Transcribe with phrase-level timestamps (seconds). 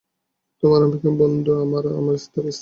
[0.63, 2.49] তোমার আমেরিকান বন্ধু আর তার স্ত্রী।